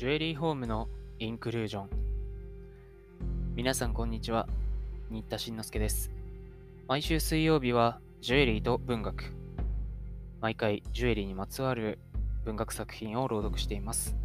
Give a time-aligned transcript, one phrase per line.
[0.00, 1.90] ジュエリーホームのインクルージョン。
[3.54, 4.48] 皆さんこんにちは。
[5.10, 6.10] 新田慎之介です。
[6.88, 9.34] 毎週水曜日はジュエリーと文学。
[10.40, 11.98] 毎回ジュエリーにまつわる
[12.46, 14.16] 文学作品を朗読しています。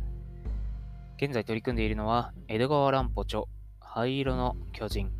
[1.17, 3.43] 現在取り組んでいるのは江戸川乱歩著
[3.81, 5.11] 灰色の巨人。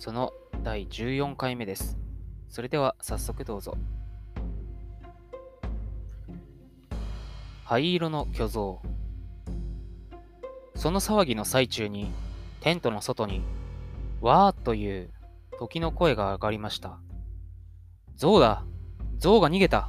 [0.00, 0.32] その
[0.64, 1.96] 第14回目です。
[2.48, 3.78] それでは早速どうぞ。
[7.62, 8.82] 灰色の巨像。
[10.76, 12.12] その騒ぎの最中に
[12.60, 13.42] テントの外に
[14.20, 15.10] わーという
[15.58, 16.98] 時の声が上がりました。
[18.14, 18.64] 象だ。
[19.18, 19.88] 象が逃げた。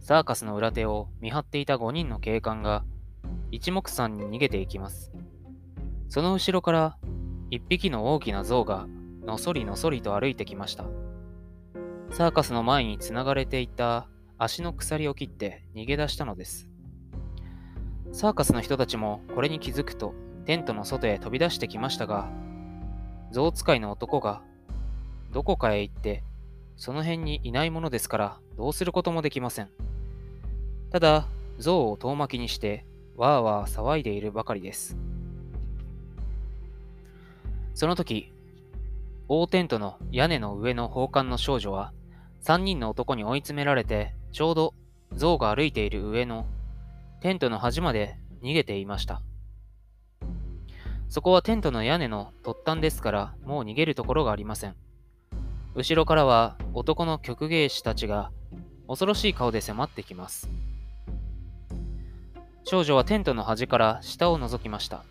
[0.00, 2.84] サーカスの裏手を見張っていた5人の警官が
[3.50, 5.12] 一目散に逃げていきます。
[6.08, 6.98] その後ろから
[7.50, 8.86] 一匹の大きな象が
[9.24, 10.84] のそりのそりと歩いてきました。
[12.10, 16.71] サーカスの前につながれていた足の鎖を切って逃げ出したのです。
[18.12, 22.28] サーカスの人たちもこれに気づくとテントの外へ飛び出してきましたが、
[23.30, 24.42] 象使いの男が
[25.32, 26.22] どこかへ行って
[26.76, 29.70] その辺にいないものですからどうすることもできません。
[30.90, 31.26] ただ、
[31.58, 32.84] 象を遠巻きにして
[33.16, 34.96] わーわー騒いでいるばかりです。
[37.74, 38.30] その時、
[39.28, 41.92] 大テントの屋根の上の宝冠の少女は
[42.42, 44.74] 3人の男に追い詰められてちょうど
[45.14, 46.44] 象が歩いている上の
[47.22, 49.22] テントの端まで逃げていました。
[51.08, 54.74] そこはテントの屋根の突端ですからもう逃げるところがありません。
[55.76, 58.32] 後ろからは男の曲芸師たちが
[58.88, 60.50] 恐ろしい顔で迫ってきます。
[62.64, 65.04] 少女はテントの端から下を覗きました。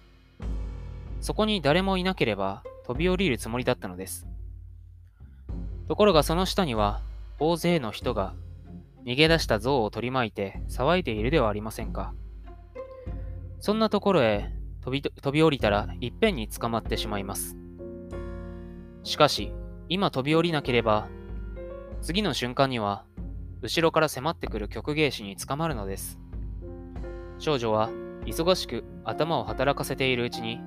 [1.21, 4.27] そこに誰もいなければ飛び降りるつもりだったのです。
[5.87, 6.99] ところがその下には
[7.39, 8.33] 大勢の人が
[9.05, 12.13] 逃げ出した象を取り巻いて騒いでいるではありませんか。
[13.59, 14.51] そんなところへ
[14.81, 17.55] 飛び飛び降りたらいっぺんに捕まってしまいます。
[19.03, 19.53] しかし、
[19.89, 21.07] 今飛び降りなければ、
[22.01, 23.05] 次の瞬間には、
[23.61, 26.19] 後ろから迫ってくる曲芸師に捕まるのです。
[27.37, 27.89] 少女は
[28.25, 30.59] 忙しく頭を働かせているうちに、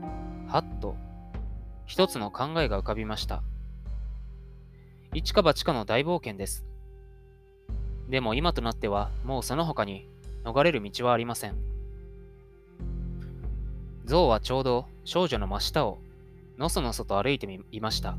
[0.48, 0.96] はっと、
[1.86, 3.42] 一つの考えが浮かびました。
[5.12, 6.66] 一か八かの大冒険です。
[8.08, 10.08] でも今となってはもうその他に
[10.44, 11.56] 逃れる道はありません。
[14.04, 15.98] 象はちょうど少女の真下を
[16.58, 18.16] のそのそと歩いていました。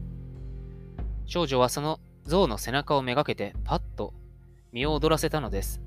[1.25, 4.13] 少女はその象の背中をめがけてパッと
[4.71, 5.81] 身を躍らせたのです。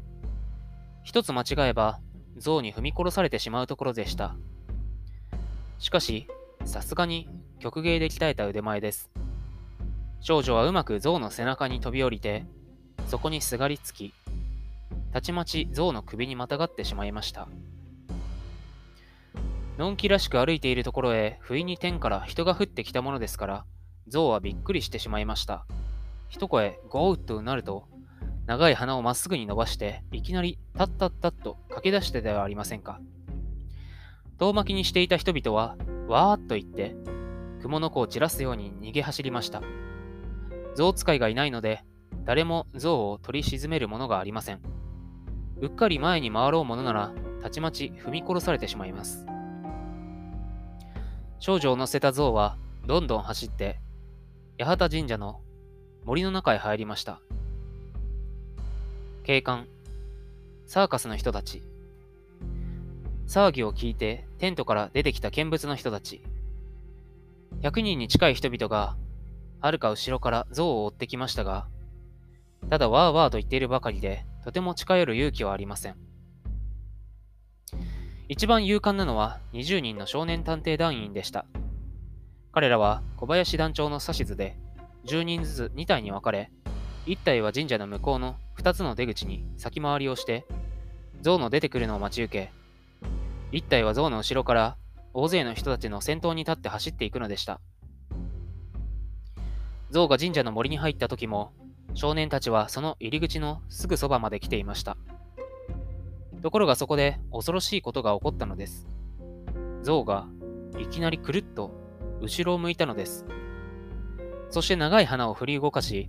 [1.02, 2.00] 一つ間違えば
[2.36, 4.36] 象に踏み殺されてしまうところでした。
[5.78, 6.26] しかし、
[6.64, 7.28] さすがに
[7.58, 9.10] 曲芸で鍛えた腕前です。
[10.20, 12.44] 少女はうまく象の背中に飛び降りて
[13.08, 14.12] そこにすがりつき、
[15.12, 17.48] たちまち象の首にまたがってしまいました。
[19.78, 23.64] のんきらしく歩いているところへ、不意に天から人が降ってきたものですから、
[24.08, 25.64] 象はびっくりしてしまいました。
[26.28, 27.88] 一声、ゴーッとうなると、
[28.44, 33.00] 長い鼻をまっすぐに伸ばして、いきなり、タッタッタッと駆け出してではありませんか。
[34.38, 35.76] 遠巻きにしていた人々は、
[36.08, 36.94] わーっと言って、
[37.62, 39.62] 雲の子を散らすように逃げ走りました。
[40.74, 41.84] 象使いがいないので、
[42.24, 44.60] 誰も象を取り沈めるものがありません。
[45.60, 49.26] うっかり前に回ろうものなら、たちまち踏み殺されてしまいます。
[51.40, 53.80] 少女を乗せた象は、どんどん走って、
[54.58, 55.40] 八幡神社の
[56.04, 57.20] 森の中へ入りました。
[59.24, 59.66] 警官、
[60.66, 61.62] サーカスの人たち、
[63.26, 66.22] 騒ぎを聞いてテントから出てきた見物の人たち、
[67.60, 68.96] 100人に近い人々が、
[69.60, 71.66] はるか後ろから象を追ってきましたが、
[72.70, 75.96] ただわーわーと言っているばかりで、とても近寄る勇気はありません。
[78.28, 81.46] 一番勇敢なのは20人の少年探偵団員でした。
[82.52, 84.56] 彼らは小林団長の指図で、
[85.06, 86.50] 10人ずつ2体に分かれ、
[87.06, 90.46] 1体は神社の向こうの2つの出口に先回りをして、
[91.22, 92.50] 象の出てくるのを待ち受
[93.50, 94.76] け、1体は象の後ろから
[95.14, 97.60] 大勢の人たちの先頭に立って走っていくのでした。
[99.90, 101.52] 象が神社の森に入った時も、
[101.98, 104.96] 少年たちはその入り口のすぐそばまで来ていました。
[106.42, 108.86] ところがそこで恐ろしいことが起こったのです。
[109.82, 110.28] 象が
[110.78, 111.72] いきなりくるっと
[112.20, 113.26] 後ろを向いたのです。
[114.48, 116.08] そして長い鼻を振り動かし、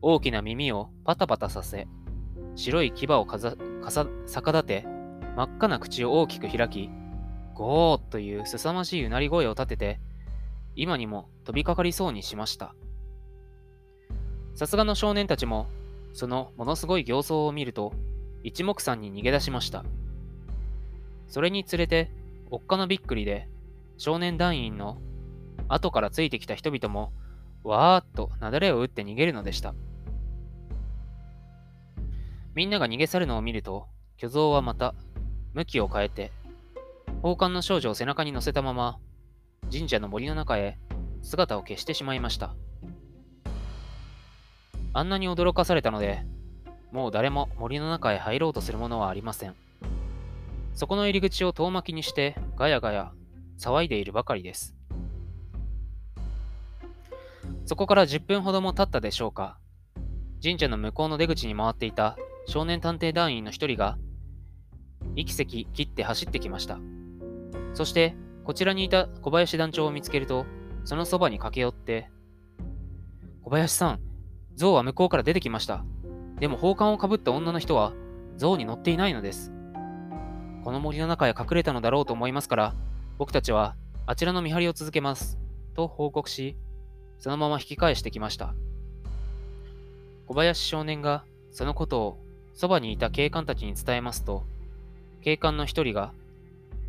[0.00, 1.88] 大きな耳をパタパタさせ、
[2.54, 4.86] 白い牙をかざかさ逆立て、
[5.34, 6.88] 真っ赤な口を大きく開き、
[7.54, 10.00] ゴーという凄まじいうなり声を立てて、
[10.76, 12.76] 今にも飛びかかりそうにしました。
[14.60, 15.68] さすがの少年たちも、
[16.12, 17.94] そのものすごい形相を見ると、
[18.42, 19.86] 一目散に逃げ出しました。
[21.28, 22.10] それにつれて、
[22.50, 23.48] おっかのびっくりで、
[23.96, 24.98] 少年団員の
[25.68, 27.10] 後からついてきた人々も、
[27.64, 29.74] わーっとなだれを打って逃げるのでした。
[32.54, 34.94] みんなが逃げ去るのを見ると、巨像はまた、
[35.54, 36.32] 向きを変えて、
[37.22, 38.98] 宝冠の少女を背中に乗せたまま、
[39.72, 40.76] 神社の森の中へ
[41.22, 42.54] 姿を消してしまいました。
[44.92, 46.24] あんなに驚かされたので、
[46.92, 49.54] もう誰も森の中へ入ろうとするものはありません。
[50.74, 53.12] そこの入り口を遠巻きにしてガヤガヤ
[53.58, 54.74] 騒いでいるばかりです。
[57.66, 59.58] そこから10分ほども経ったでしょうか。
[60.42, 62.16] 神社の向こうの出口に回っていた
[62.46, 63.96] 少年探偵団員の一人が、
[65.14, 66.78] 息せき切って走ってきました。
[67.74, 70.46] そして、こちらにいた小林団長を見つけると、
[70.84, 72.10] そのそばに駆け寄って、
[73.44, 74.00] 小林さん、
[74.60, 75.84] 象は向こうから出てきました。
[76.38, 77.92] でも宝冠をかぶった女の人は、
[78.36, 79.50] 象に乗っていないのです。
[80.64, 82.74] この森の中へ隠れたのだろうと思いますから、
[83.16, 83.74] 僕たちは
[84.06, 85.38] あちらの見張りを続けます。
[85.74, 86.56] と報告し、
[87.18, 88.54] そのまま引き返してきました。
[90.26, 92.18] 小林少年がそのことを
[92.52, 94.44] そばにいた警官たちに伝えますと、
[95.22, 96.12] 警官の一人が、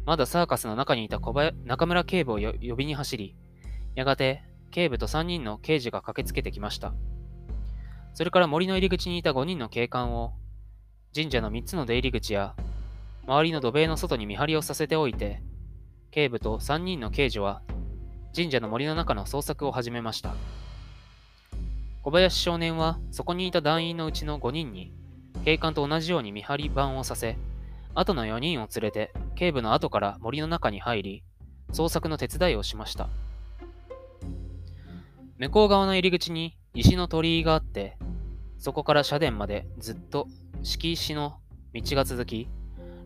[0.06, 3.34] まだサーカスの中にいた小林中村警部を呼びに走り、
[3.96, 6.94] やがて警部と3人の刑事が駆けつけてきました。
[8.14, 10.34] それから森の入り口にいた5人の警官を、
[11.16, 12.56] 神社の3つの出入り口や、
[13.26, 15.42] 周りの土塀の外に見張りをさせておいて、
[16.12, 17.62] 警部と3人の刑事は
[18.36, 20.36] 神社の森の中の捜索を始めました。
[22.04, 24.92] 小林少年はそこにいた団員のうちの5人に
[25.46, 27.38] 警官と同じように見張り番をさせ、
[27.94, 31.24] 後の4人を連れて警部の後から森の中に入り、
[31.72, 33.08] 捜索の手伝いをしました。
[35.38, 37.98] 向こう側の入り口に石の鳥居があって、
[38.58, 40.28] そこから社殿までずっと
[40.64, 41.40] 敷石の
[41.74, 42.48] 道が続き、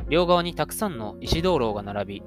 [0.07, 2.23] 両側にたくさんの石灯籠が並び、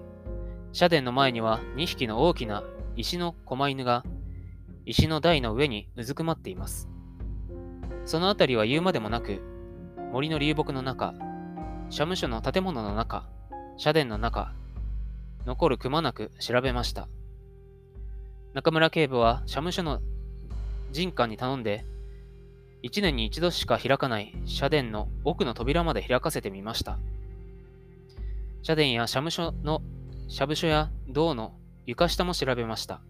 [0.73, 2.64] 社殿の前には2匹の大きな
[2.96, 4.05] 石の狛犬が
[4.85, 6.88] 石の台の上にうずくまっています。
[8.05, 9.41] その辺りは言うまでもなく、
[10.12, 11.14] 森の流木の中、
[11.91, 13.29] 社務所の建物の中、
[13.76, 14.55] 社殿の中、
[15.46, 17.08] 残るくまなく調べました。
[18.55, 20.00] 中村警部は社務所の
[20.90, 21.85] 人官に頼んで、
[22.82, 26.99] 一年に一度しか開かない社殿の奥の扉まで開かせてみました。
[28.62, 29.82] 社殿や社務所の、
[30.29, 31.55] 社務所や銅の
[31.87, 33.00] 床下も調べました。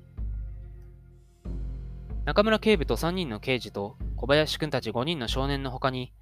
[2.24, 6.12] 中村警部と3人の刑事と小林君たち5人の少年の他に、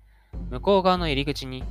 [0.51, 1.65] 向こう側の入り口に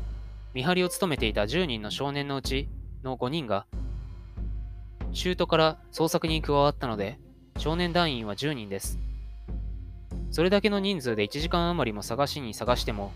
[0.54, 2.70] 見張りを務めていた10人の少年のうち
[3.04, 3.66] の5人が、
[5.14, 7.20] シュートから捜索に加わったので、
[7.58, 9.00] 少年団員は10人です。
[10.36, 13.14] それだけの人数で1時間余りも探しに探しても、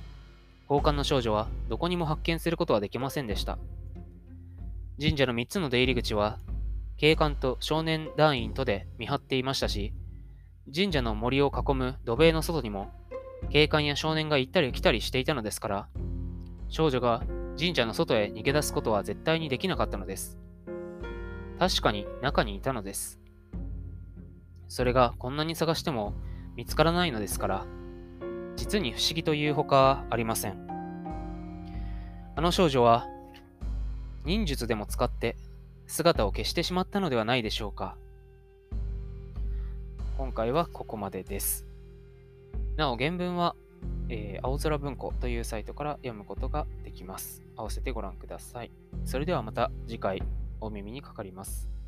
[0.70, 3.60] 交換の少女はどこにも発見することはできませんでした。
[4.98, 6.40] 神社の3つの出入り口は
[6.96, 9.92] 警官と少年団員とで見張っていましたし、
[10.74, 12.90] 神社の森を囲む土塀の外にも、
[13.50, 15.88] 警官や少年が行ったり来たりしていたのですから、
[16.70, 17.24] 少女が
[17.60, 20.40] 神社の外へ逃げ出すことは絶対にできなかったのです。
[21.60, 23.20] 確かに中にいたのです。
[24.70, 26.14] それがこんなに探しても
[26.60, 27.66] 見つからないのですから、
[28.58, 30.68] 実に不思議というほかありません。
[32.36, 33.08] あの少女は
[34.26, 35.38] 忍術でも使って
[35.88, 37.96] 姿を消してしまったのではないでしょうか。
[40.18, 41.66] 今回はここまでです。
[42.76, 43.56] なお、原文は、
[44.10, 47.42] えー、青空文庫というサイトから読むことができます。
[47.56, 48.72] 合わせてご覧ください。
[49.06, 50.22] それではまた次回
[50.60, 51.79] お耳にかかります。